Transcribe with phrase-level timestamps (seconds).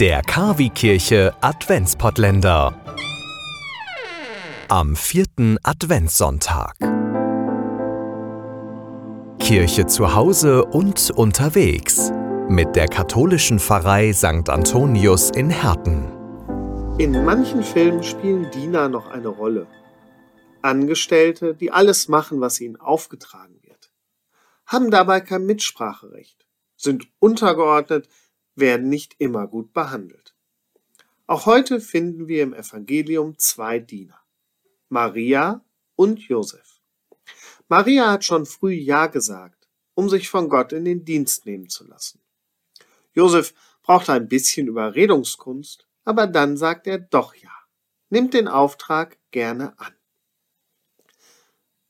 [0.00, 2.74] Der Kavi-Kirche Adventspottländer.
[4.70, 6.74] Am vierten Adventssonntag.
[9.38, 12.12] Kirche zu Hause und unterwegs.
[12.48, 14.48] Mit der katholischen Pfarrei St.
[14.48, 16.10] Antonius in Herten.
[16.98, 19.66] In manchen Filmen spielen Diener noch eine Rolle.
[20.62, 23.92] Angestellte, die alles machen, was ihnen aufgetragen wird,
[24.64, 26.46] haben dabei kein Mitspracherecht,
[26.78, 28.08] sind untergeordnet,
[28.60, 30.34] werden nicht immer gut behandelt.
[31.26, 34.20] Auch heute finden wir im Evangelium zwei Diener,
[34.88, 35.64] Maria
[35.96, 36.80] und Josef.
[37.68, 41.86] Maria hat schon früh Ja gesagt, um sich von Gott in den Dienst nehmen zu
[41.86, 42.20] lassen.
[43.12, 47.52] Josef braucht ein bisschen Überredungskunst, aber dann sagt er doch Ja,
[48.08, 49.94] nimmt den Auftrag gerne an.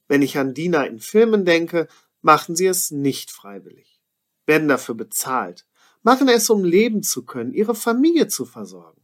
[0.09, 1.89] Wenn ich an Diener in Filmen denke,
[2.21, 4.01] machen sie es nicht freiwillig,
[4.45, 5.67] werden dafür bezahlt,
[6.03, 9.01] machen es, um leben zu können, ihre Familie zu versorgen.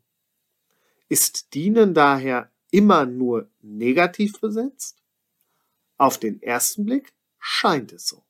[1.08, 5.02] Ist Dienen daher immer nur negativ besetzt?
[5.98, 8.24] Auf den ersten Blick scheint es so.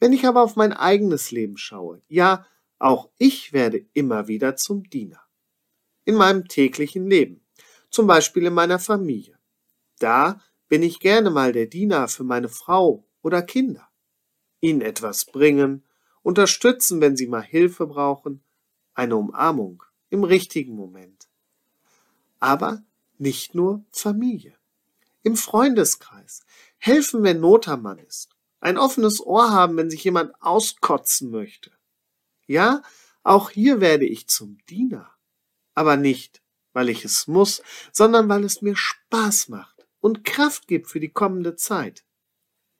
[0.00, 2.46] Wenn ich aber auf mein eigenes Leben schaue, ja,
[2.78, 5.20] auch ich werde immer wieder zum Diener.
[6.04, 7.44] In meinem täglichen Leben,
[7.90, 9.38] zum Beispiel in meiner Familie.
[9.98, 13.88] Da bin ich gerne mal der Diener für meine Frau oder Kinder.
[14.60, 15.84] Ihnen etwas bringen,
[16.22, 18.42] unterstützen, wenn sie mal Hilfe brauchen,
[18.94, 21.28] eine Umarmung im richtigen Moment.
[22.38, 22.82] Aber
[23.18, 24.56] nicht nur Familie.
[25.22, 26.40] Im Freundeskreis.
[26.78, 28.30] Helfen, wenn Not am Mann ist.
[28.60, 31.70] Ein offenes Ohr haben, wenn sich jemand auskotzen möchte.
[32.46, 32.82] Ja,
[33.22, 35.12] auch hier werde ich zum Diener.
[35.74, 37.62] Aber nicht, weil ich es muss,
[37.92, 42.04] sondern weil es mir Spaß macht und Kraft gibt für die kommende Zeit.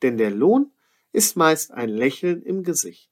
[0.03, 0.73] Denn der Lohn
[1.13, 3.12] ist meist ein Lächeln im Gesicht